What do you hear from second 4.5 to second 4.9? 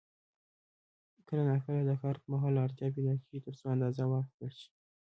شي.